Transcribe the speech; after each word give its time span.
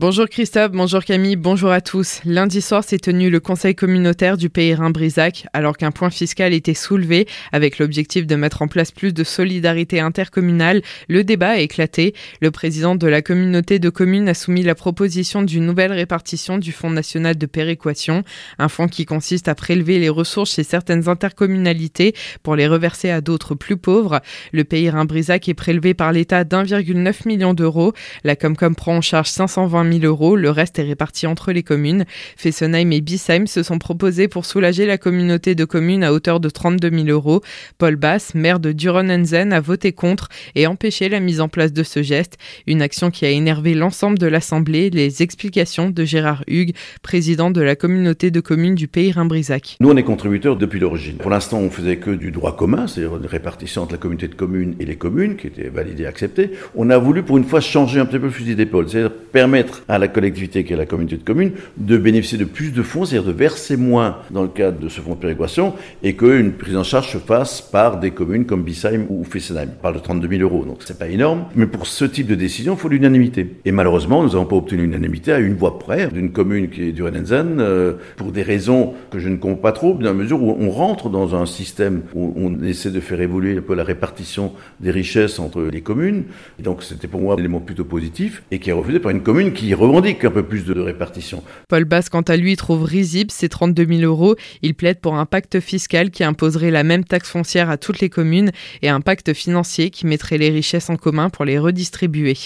Bonjour 0.00 0.30
Christophe, 0.30 0.72
bonjour 0.72 1.04
Camille, 1.04 1.36
bonjour 1.36 1.70
à 1.70 1.82
tous. 1.82 2.22
Lundi 2.24 2.62
soir 2.62 2.82
s'est 2.82 2.98
tenu 2.98 3.28
le 3.28 3.38
conseil 3.38 3.74
communautaire 3.74 4.38
du 4.38 4.48
pays 4.48 4.72
Rhin-Brisac 4.72 5.46
alors 5.52 5.76
qu'un 5.76 5.90
point 5.90 6.08
fiscal 6.08 6.54
était 6.54 6.72
soulevé 6.72 7.28
avec 7.52 7.78
l'objectif 7.78 8.26
de 8.26 8.34
mettre 8.34 8.62
en 8.62 8.66
place 8.66 8.92
plus 8.92 9.12
de 9.12 9.22
solidarité 9.24 10.00
intercommunale. 10.00 10.80
Le 11.10 11.22
débat 11.22 11.50
a 11.50 11.58
éclaté. 11.58 12.14
Le 12.40 12.50
président 12.50 12.94
de 12.94 13.06
la 13.06 13.20
communauté 13.20 13.78
de 13.78 13.90
communes 13.90 14.30
a 14.30 14.32
soumis 14.32 14.62
la 14.62 14.74
proposition 14.74 15.42
d'une 15.42 15.66
nouvelle 15.66 15.92
répartition 15.92 16.56
du 16.56 16.72
Fonds 16.72 16.88
national 16.88 17.36
de 17.36 17.44
péréquation, 17.44 18.24
un 18.58 18.70
fonds 18.70 18.88
qui 18.88 19.04
consiste 19.04 19.48
à 19.48 19.54
prélever 19.54 19.98
les 19.98 20.08
ressources 20.08 20.54
chez 20.54 20.64
certaines 20.64 21.10
intercommunalités 21.10 22.14
pour 22.42 22.56
les 22.56 22.68
reverser 22.68 23.10
à 23.10 23.20
d'autres 23.20 23.54
plus 23.54 23.76
pauvres. 23.76 24.22
Le 24.52 24.64
pays 24.64 24.88
Rhin-Brisac 24.88 25.46
est 25.50 25.52
prélevé 25.52 25.92
par 25.92 26.10
l'État 26.12 26.44
d'1,9 26.44 27.28
million 27.28 27.52
d'euros. 27.52 27.92
La 28.24 28.34
Comcom 28.34 28.74
prend 28.74 28.96
en 28.96 29.02
charge 29.02 29.28
520 29.28 29.89
000 29.89 29.89
euros. 29.98 30.36
Le 30.36 30.50
reste 30.50 30.78
est 30.78 30.84
réparti 30.84 31.26
entre 31.26 31.52
les 31.52 31.62
communes. 31.62 32.04
Fessenheim 32.36 32.92
et 32.92 33.00
Bissheim 33.00 33.46
se 33.46 33.62
sont 33.62 33.78
proposés 33.78 34.28
pour 34.28 34.44
soulager 34.44 34.86
la 34.86 34.98
communauté 34.98 35.54
de 35.54 35.64
communes 35.64 36.04
à 36.04 36.12
hauteur 36.12 36.40
de 36.40 36.48
32 36.48 36.90
000 36.90 37.08
euros. 37.08 37.40
Paul 37.78 37.96
Bass, 37.96 38.34
maire 38.34 38.60
de 38.60 38.72
Duronenzen, 38.72 39.52
a 39.52 39.60
voté 39.60 39.92
contre 39.92 40.28
et 40.54 40.66
empêché 40.66 41.08
la 41.08 41.20
mise 41.20 41.40
en 41.40 41.48
place 41.48 41.72
de 41.72 41.82
ce 41.82 42.02
geste. 42.02 42.38
Une 42.66 42.82
action 42.82 43.10
qui 43.10 43.24
a 43.26 43.30
énervé 43.30 43.74
l'ensemble 43.74 44.18
de 44.18 44.26
l'Assemblée. 44.26 44.90
Les 44.90 45.22
explications 45.22 45.90
de 45.90 46.04
Gérard 46.04 46.44
Hugues, 46.46 46.74
président 47.02 47.50
de 47.50 47.60
la 47.60 47.76
communauté 47.76 48.30
de 48.30 48.40
communes 48.40 48.74
du 48.74 48.88
pays 48.88 49.12
Rhin-Brisac. 49.12 49.76
Nous, 49.80 49.90
on 49.90 49.96
est 49.96 50.02
contributeurs 50.02 50.56
depuis 50.56 50.80
l'origine. 50.80 51.16
Pour 51.16 51.30
l'instant, 51.30 51.58
on 51.58 51.70
faisait 51.70 51.96
que 51.96 52.10
du 52.10 52.30
droit 52.30 52.56
commun, 52.56 52.86
c'est-à-dire 52.86 53.16
une 53.16 53.26
répartition 53.26 53.82
entre 53.82 53.92
la 53.92 53.98
communauté 53.98 54.28
de 54.28 54.34
communes 54.34 54.74
et 54.80 54.84
les 54.84 54.96
communes, 54.96 55.36
qui 55.36 55.46
était 55.46 55.68
validée 55.68 56.04
et 56.04 56.06
acceptée. 56.06 56.50
On 56.74 56.90
a 56.90 56.98
voulu, 56.98 57.22
pour 57.22 57.38
une 57.38 57.44
fois, 57.44 57.60
changer 57.60 58.00
un 58.00 58.06
petit 58.06 58.18
peu 58.18 58.26
le 58.26 58.32
fusil 58.32 58.54
d'épaule, 58.54 58.88
c'est-à-dire 58.88 59.12
permettre 59.32 59.79
à 59.88 59.98
la 59.98 60.08
collectivité 60.08 60.64
qui 60.64 60.72
est 60.72 60.76
la 60.76 60.86
communauté 60.86 61.16
de 61.16 61.22
communes 61.22 61.52
de 61.76 61.96
bénéficier 61.96 62.38
de 62.38 62.44
plus 62.44 62.72
de 62.72 62.82
fonds, 62.82 63.04
c'est-à-dire 63.04 63.28
de 63.28 63.36
verser 63.36 63.76
moins 63.76 64.18
dans 64.30 64.42
le 64.42 64.48
cadre 64.48 64.78
de 64.78 64.88
ce 64.88 65.00
fonds 65.00 65.14
de 65.14 65.20
péréquation 65.20 65.74
et 66.02 66.14
qu'une 66.14 66.52
prise 66.52 66.76
en 66.76 66.84
charge 66.84 67.12
se 67.12 67.18
fasse 67.18 67.60
par 67.60 68.00
des 68.00 68.10
communes 68.10 68.46
comme 68.46 68.62
Bissheim 68.62 69.06
ou 69.08 69.24
Fessenheim. 69.24 69.70
On 69.78 69.82
parle 69.82 69.94
de 69.94 70.00
32 70.00 70.28
000 70.28 70.42
euros, 70.42 70.64
donc 70.64 70.78
c'est 70.84 70.98
pas 70.98 71.08
énorme. 71.08 71.44
Mais 71.54 71.66
pour 71.66 71.86
ce 71.86 72.04
type 72.04 72.26
de 72.26 72.34
décision, 72.34 72.74
il 72.74 72.78
faut 72.78 72.88
l'unanimité. 72.88 73.56
Et 73.64 73.72
malheureusement, 73.72 74.22
nous 74.22 74.30
n'avons 74.30 74.46
pas 74.46 74.56
obtenu 74.56 74.82
l'unanimité 74.82 75.32
à 75.32 75.38
une 75.38 75.54
voix 75.54 75.78
près 75.78 76.08
d'une 76.08 76.32
commune 76.32 76.70
qui 76.70 76.84
est 76.84 76.92
du 76.92 77.02
Renenzen, 77.02 77.58
euh, 77.60 77.94
pour 78.16 78.32
des 78.32 78.42
raisons 78.42 78.94
que 79.10 79.18
je 79.18 79.28
ne 79.28 79.36
comprends 79.36 79.60
pas 79.60 79.72
trop, 79.72 79.94
dans 79.94 80.00
la 80.02 80.12
mesure 80.12 80.42
où 80.42 80.56
on 80.58 80.70
rentre 80.70 81.08
dans 81.08 81.34
un 81.34 81.46
système 81.46 82.02
où 82.14 82.32
on 82.36 82.62
essaie 82.62 82.90
de 82.90 83.00
faire 83.00 83.20
évoluer 83.20 83.58
un 83.58 83.60
peu 83.60 83.74
la 83.74 83.84
répartition 83.84 84.52
des 84.80 84.90
richesses 84.90 85.38
entre 85.38 85.62
les 85.62 85.80
communes. 85.80 86.24
Et 86.58 86.62
donc 86.62 86.82
c'était 86.82 87.08
pour 87.08 87.20
moi 87.20 87.34
un 87.34 87.38
élément 87.38 87.60
plutôt 87.60 87.84
positif 87.84 88.42
et 88.50 88.58
qui 88.58 88.70
est 88.70 88.74
refusé 88.74 88.98
par 88.98 89.10
une 89.10 89.22
commune 89.22 89.52
qui 89.52 89.59
revendique 89.74 90.24
un 90.24 90.30
peu 90.30 90.42
plus 90.42 90.64
de 90.64 90.78
répartition. 90.78 91.42
Paul 91.68 91.84
Bass, 91.84 92.08
quant 92.08 92.22
à 92.22 92.36
lui, 92.36 92.56
trouve 92.56 92.84
risible 92.84 93.30
ces 93.30 93.48
32 93.48 93.86
000 93.86 94.00
euros. 94.02 94.36
Il 94.62 94.74
plaide 94.74 95.00
pour 95.00 95.14
un 95.14 95.26
pacte 95.26 95.60
fiscal 95.60 96.10
qui 96.10 96.24
imposerait 96.24 96.70
la 96.70 96.82
même 96.82 97.04
taxe 97.04 97.30
foncière 97.30 97.70
à 97.70 97.76
toutes 97.76 98.00
les 98.00 98.08
communes 98.08 98.50
et 98.82 98.88
un 98.88 99.00
pacte 99.00 99.32
financier 99.34 99.90
qui 99.90 100.06
mettrait 100.06 100.38
les 100.38 100.50
richesses 100.50 100.90
en 100.90 100.96
commun 100.96 101.30
pour 101.30 101.44
les 101.44 101.58
redistribuer. 101.58 102.36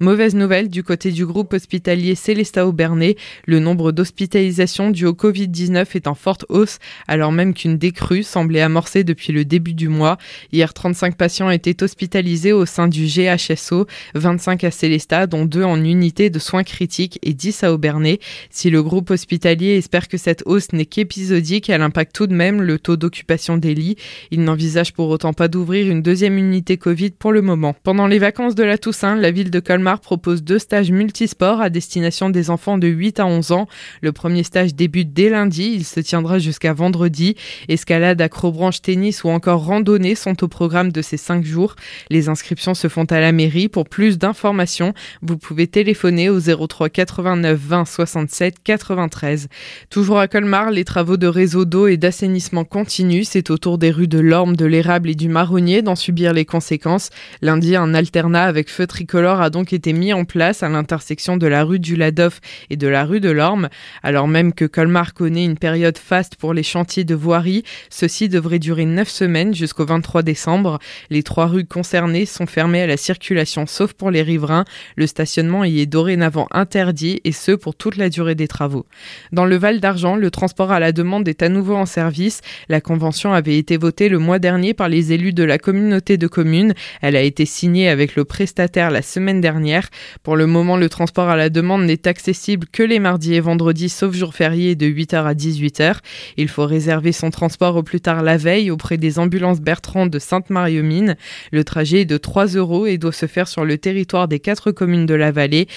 Mauvaise 0.00 0.34
nouvelle 0.34 0.68
du 0.68 0.82
côté 0.82 1.10
du 1.10 1.26
groupe 1.26 1.52
hospitalier 1.52 2.14
Célestat 2.14 2.66
Aubernais. 2.66 3.16
Le 3.46 3.58
nombre 3.58 3.92
d'hospitalisations 3.92 4.90
dues 4.90 5.06
au 5.06 5.12
Covid-19 5.12 5.86
est 5.94 6.06
en 6.06 6.14
forte 6.14 6.44
hausse, 6.48 6.78
alors 7.08 7.32
même 7.32 7.54
qu'une 7.54 7.78
décrue 7.78 8.22
semblait 8.22 8.60
amorcée 8.60 9.04
depuis 9.04 9.32
le 9.32 9.44
début 9.44 9.74
du 9.74 9.88
mois. 9.88 10.18
Hier, 10.52 10.72
35 10.72 11.16
patients 11.16 11.50
étaient 11.50 11.82
hospitalisés 11.82 12.52
au 12.52 12.66
sein 12.66 12.88
du 12.88 13.06
GHSO, 13.06 13.86
25 14.14 14.64
à 14.64 14.70
Célestat, 14.70 15.26
dont 15.26 15.44
deux 15.44 15.64
en 15.64 15.82
unité 15.82 16.30
de 16.30 16.38
soins 16.38 16.53
critiques 16.62 17.18
et 17.22 17.34
10 17.34 17.64
à 17.64 17.72
Aubernais. 17.72 18.20
Si 18.50 18.70
le 18.70 18.82
groupe 18.82 19.10
hospitalier 19.10 19.76
espère 19.76 20.06
que 20.06 20.16
cette 20.16 20.42
hausse 20.46 20.72
n'est 20.72 20.86
qu'épisodique, 20.86 21.70
elle 21.70 21.82
impacte 21.82 22.14
tout 22.14 22.26
de 22.26 22.34
même 22.34 22.62
le 22.62 22.78
taux 22.78 22.96
d'occupation 22.96 23.56
des 23.56 23.74
lits. 23.74 23.96
Il 24.30 24.44
n'envisage 24.44 24.92
pour 24.92 25.08
autant 25.08 25.32
pas 25.32 25.48
d'ouvrir 25.48 25.90
une 25.90 26.02
deuxième 26.02 26.38
unité 26.38 26.76
Covid 26.76 27.10
pour 27.10 27.32
le 27.32 27.42
moment. 27.42 27.74
Pendant 27.82 28.06
les 28.06 28.18
vacances 28.18 28.54
de 28.54 28.62
la 28.62 28.78
Toussaint, 28.78 29.16
la 29.16 29.30
ville 29.30 29.50
de 29.50 29.60
Colmar 29.60 30.00
propose 30.00 30.42
deux 30.42 30.58
stages 30.58 30.92
multisports 30.92 31.60
à 31.60 31.70
destination 31.70 32.30
des 32.30 32.50
enfants 32.50 32.78
de 32.78 32.86
8 32.86 33.20
à 33.20 33.26
11 33.26 33.52
ans. 33.52 33.68
Le 34.02 34.12
premier 34.12 34.42
stage 34.42 34.74
débute 34.74 35.12
dès 35.12 35.30
lundi, 35.30 35.72
il 35.74 35.84
se 35.84 36.00
tiendra 36.00 36.38
jusqu'à 36.38 36.72
vendredi. 36.72 37.36
Escalade, 37.68 38.20
acrobranche, 38.20 38.82
tennis 38.82 39.24
ou 39.24 39.28
encore 39.28 39.64
randonnée 39.64 40.14
sont 40.14 40.44
au 40.44 40.48
programme 40.48 40.92
de 40.92 41.02
ces 41.02 41.16
cinq 41.16 41.44
jours. 41.44 41.76
Les 42.10 42.28
inscriptions 42.28 42.74
se 42.74 42.88
font 42.88 43.04
à 43.04 43.20
la 43.20 43.32
mairie. 43.32 43.68
Pour 43.68 43.88
plus 43.88 44.18
d'informations, 44.18 44.94
vous 45.22 45.38
pouvez 45.38 45.66
téléphoner 45.66 46.28
au 46.28 46.43
03 46.50 46.88
89 46.88 47.58
20 47.58 47.84
67 47.84 48.56
93. 48.62 49.48
Toujours 49.90 50.18
à 50.18 50.28
Colmar, 50.28 50.70
les 50.70 50.84
travaux 50.84 51.16
de 51.16 51.26
réseau 51.26 51.64
d'eau 51.64 51.86
et 51.86 51.96
d'assainissement 51.96 52.64
continuent. 52.64 53.24
C'est 53.24 53.50
au 53.50 53.58
tour 53.58 53.78
des 53.78 53.90
rues 53.90 54.08
de 54.08 54.18
l'Orme, 54.18 54.56
de 54.56 54.66
l'Érable 54.66 55.10
et 55.10 55.14
du 55.14 55.28
Marronnier 55.28 55.82
d'en 55.82 55.96
subir 55.96 56.32
les 56.32 56.44
conséquences. 56.44 57.10
Lundi, 57.42 57.76
un 57.76 57.94
alternat 57.94 58.44
avec 58.44 58.70
feu 58.70 58.86
tricolore 58.86 59.40
a 59.40 59.50
donc 59.50 59.72
été 59.72 59.92
mis 59.92 60.12
en 60.12 60.24
place 60.24 60.62
à 60.62 60.68
l'intersection 60.68 61.36
de 61.36 61.46
la 61.46 61.64
rue 61.64 61.78
du 61.78 61.96
Ladoff 61.96 62.40
et 62.70 62.76
de 62.76 62.88
la 62.88 63.04
rue 63.04 63.20
de 63.20 63.30
l'Orme. 63.30 63.68
Alors 64.02 64.28
même 64.28 64.52
que 64.52 64.64
Colmar 64.64 65.14
connaît 65.14 65.44
une 65.44 65.58
période 65.58 65.98
faste 65.98 66.36
pour 66.36 66.52
les 66.52 66.62
chantiers 66.62 67.04
de 67.04 67.14
voirie, 67.14 67.62
ceci 67.90 68.28
devrait 68.28 68.58
durer 68.58 68.84
9 68.84 69.08
semaines 69.08 69.54
jusqu'au 69.54 69.84
23 69.86 70.22
décembre. 70.22 70.78
Les 71.10 71.22
trois 71.22 71.46
rues 71.46 71.64
concernées 71.64 72.26
sont 72.26 72.46
fermées 72.46 72.82
à 72.82 72.86
la 72.86 72.96
circulation 72.96 73.66
sauf 73.66 73.92
pour 73.92 74.10
les 74.10 74.22
riverains. 74.22 74.64
Le 74.96 75.06
stationnement 75.06 75.64
y 75.64 75.80
est 75.80 75.86
dorénavant 75.86 76.33
interdit 76.50 77.20
et 77.24 77.32
ce 77.32 77.52
pour 77.52 77.74
toute 77.74 77.96
la 77.96 78.08
durée 78.08 78.34
des 78.34 78.48
travaux. 78.48 78.86
Dans 79.32 79.44
le 79.44 79.56
Val 79.56 79.80
d'Argent, 79.80 80.16
le 80.16 80.30
transport 80.30 80.72
à 80.72 80.80
la 80.80 80.92
demande 80.92 81.28
est 81.28 81.42
à 81.42 81.48
nouveau 81.48 81.76
en 81.76 81.86
service. 81.86 82.40
La 82.68 82.80
convention 82.80 83.32
avait 83.32 83.58
été 83.58 83.76
votée 83.76 84.08
le 84.08 84.18
mois 84.18 84.38
dernier 84.38 84.74
par 84.74 84.88
les 84.88 85.12
élus 85.12 85.32
de 85.32 85.44
la 85.44 85.58
communauté 85.58 86.16
de 86.16 86.26
communes. 86.26 86.74
Elle 87.00 87.16
a 87.16 87.22
été 87.22 87.46
signée 87.46 87.88
avec 87.88 88.16
le 88.16 88.24
prestataire 88.24 88.90
la 88.90 89.02
semaine 89.02 89.40
dernière. 89.40 89.88
Pour 90.22 90.36
le 90.36 90.46
moment, 90.46 90.76
le 90.76 90.88
transport 90.88 91.28
à 91.28 91.36
la 91.36 91.50
demande 91.50 91.84
n'est 91.84 92.08
accessible 92.08 92.66
que 92.70 92.82
les 92.82 92.98
mardis 92.98 93.34
et 93.34 93.40
vendredis 93.40 93.88
sauf 93.88 94.14
jour 94.14 94.34
férié 94.34 94.74
de 94.74 94.86
8h 94.86 95.24
à 95.24 95.34
18h. 95.34 95.96
Il 96.36 96.48
faut 96.48 96.66
réserver 96.66 97.12
son 97.12 97.30
transport 97.30 97.76
au 97.76 97.82
plus 97.82 98.00
tard 98.00 98.22
la 98.22 98.36
veille 98.36 98.70
auprès 98.70 98.96
des 98.96 99.18
ambulances 99.18 99.60
Bertrand 99.60 100.06
de 100.06 100.18
Sainte-Marie-aux-Mines. 100.18 101.16
Le 101.52 101.64
trajet 101.64 102.02
est 102.02 102.04
de 102.04 102.16
3 102.16 102.46
euros 102.48 102.86
et 102.86 102.98
doit 102.98 103.12
se 103.12 103.26
faire 103.26 103.48
sur 103.48 103.64
le 103.64 103.78
territoire 103.78 104.28
des 104.28 104.40
quatre 104.40 104.72
communes 104.72 105.06
de 105.06 105.14
la 105.14 105.32
vallée, 105.32 105.68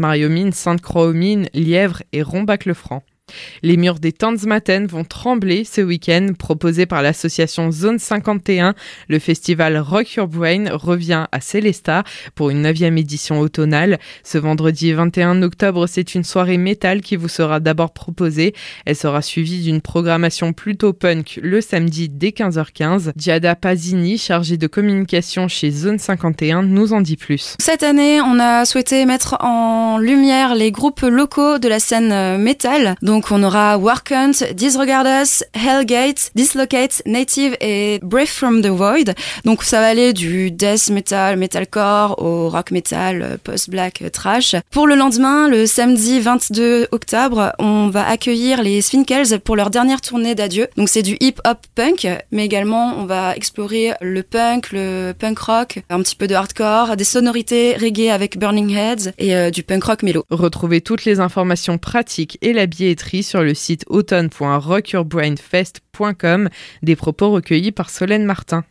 Sainte-Marie-aux-Mines, 0.00 0.52
Sainte-Croix-aux-Mines, 0.52 1.50
Lièvre 1.52 2.02
et 2.14 2.22
Rombac-le-Franc. 2.22 3.02
Les 3.62 3.76
murs 3.76 3.98
des 4.00 4.12
Tanzmatten 4.12 4.86
vont 4.86 5.04
trembler 5.04 5.64
ce 5.64 5.80
week-end, 5.80 6.28
proposé 6.38 6.86
par 6.86 7.02
l'association 7.02 7.70
Zone 7.70 7.98
51. 7.98 8.74
Le 9.08 9.18
festival 9.18 9.78
Rock 9.78 10.14
Your 10.14 10.28
Brain 10.28 10.66
revient 10.72 11.26
à 11.32 11.40
Célestat 11.40 12.04
pour 12.34 12.50
une 12.50 12.62
neuvième 12.62 12.98
édition 12.98 13.40
automnale. 13.40 13.98
Ce 14.24 14.38
vendredi 14.38 14.92
21 14.92 15.42
octobre, 15.42 15.86
c'est 15.86 16.14
une 16.14 16.24
soirée 16.24 16.58
métal 16.58 17.00
qui 17.00 17.16
vous 17.16 17.28
sera 17.28 17.60
d'abord 17.60 17.92
proposée. 17.92 18.54
Elle 18.86 18.96
sera 18.96 19.22
suivie 19.22 19.62
d'une 19.62 19.80
programmation 19.80 20.52
plutôt 20.52 20.92
punk 20.92 21.38
le 21.42 21.60
samedi 21.60 22.08
dès 22.08 22.30
15h15. 22.30 23.12
Giada 23.16 23.54
Pasini, 23.54 24.18
chargée 24.18 24.56
de 24.56 24.66
communication 24.66 25.48
chez 25.48 25.70
Zone 25.70 25.98
51, 25.98 26.62
nous 26.62 26.92
en 26.92 27.00
dit 27.00 27.16
plus. 27.16 27.56
Cette 27.58 27.82
année, 27.82 28.20
on 28.20 28.38
a 28.38 28.64
souhaité 28.64 29.04
mettre 29.06 29.36
en 29.40 29.98
lumière 29.98 30.54
les 30.54 30.70
groupes 30.70 31.02
locaux 31.02 31.58
de 31.58 31.68
la 31.68 31.80
scène 31.80 32.12
euh, 32.12 32.38
métal. 32.38 32.96
Donc 33.20 33.32
on 33.32 33.42
aura 33.42 33.76
Warkunt, 33.76 34.32
Disregard 34.54 35.04
Us, 35.04 35.44
Hellgate, 35.52 36.30
Dislocate, 36.34 37.02
Native 37.04 37.54
et 37.60 38.00
Breath 38.02 38.30
from 38.30 38.62
the 38.62 38.68
Void. 38.68 39.12
Donc 39.44 39.62
ça 39.62 39.78
va 39.80 39.88
aller 39.88 40.14
du 40.14 40.50
death 40.50 40.88
metal, 40.88 41.36
metalcore 41.36 42.14
au 42.16 42.48
rock 42.48 42.70
metal, 42.70 43.36
post-black, 43.44 44.04
trash. 44.10 44.56
Pour 44.70 44.86
le 44.86 44.94
lendemain, 44.94 45.48
le 45.48 45.66
samedi 45.66 46.18
22 46.18 46.86
octobre, 46.92 47.52
on 47.58 47.88
va 47.90 48.08
accueillir 48.08 48.62
les 48.62 48.80
Swinkels 48.80 49.38
pour 49.40 49.54
leur 49.54 49.68
dernière 49.68 50.00
tournée 50.00 50.34
d'adieu. 50.34 50.68
Donc 50.78 50.88
c'est 50.88 51.02
du 51.02 51.18
hip-hop 51.20 51.58
punk, 51.74 52.08
mais 52.32 52.46
également 52.46 52.94
on 52.96 53.04
va 53.04 53.36
explorer 53.36 53.92
le 54.00 54.22
punk, 54.22 54.72
le 54.72 55.12
punk 55.12 55.38
rock, 55.40 55.82
un 55.90 56.00
petit 56.00 56.16
peu 56.16 56.26
de 56.26 56.34
hardcore, 56.34 56.96
des 56.96 57.04
sonorités 57.04 57.76
reggae 57.76 58.10
avec 58.10 58.38
Burning 58.38 58.74
Heads 58.74 59.12
et 59.18 59.36
euh, 59.36 59.50
du 59.50 59.62
punk 59.62 59.84
rock 59.84 60.02
mélo. 60.04 60.24
Retrouvez 60.30 60.80
toutes 60.80 61.04
les 61.04 61.20
informations 61.20 61.76
pratiques 61.76 62.38
et 62.40 62.54
la 62.54 62.64
billetterie 62.64 63.09
sur 63.22 63.42
le 63.42 63.54
site 63.54 63.84
automne.rockyourbrainfest.com 63.88 66.48
des 66.82 66.96
propos 66.96 67.30
recueillis 67.30 67.72
par 67.72 67.90
Solène 67.90 68.24
Martin. 68.24 68.64